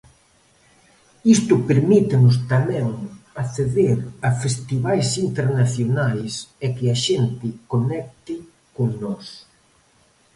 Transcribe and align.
Isto 1.35 1.53
permítenos 1.69 2.35
tamén 2.53 2.87
acceder 3.43 3.97
a 4.27 4.29
festivais 4.43 5.09
internacionais 5.27 6.33
e 6.65 6.67
que 6.75 6.85
a 6.95 6.97
xente 7.05 7.47
conecte 7.71 8.35
con 8.75 8.89
nós. 9.03 9.25